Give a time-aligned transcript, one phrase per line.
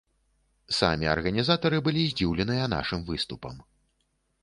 [0.77, 3.65] Самі арганізатары былі здзіўленыя нашым выступам.